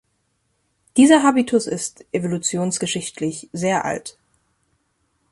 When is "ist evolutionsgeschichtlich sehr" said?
1.67-3.85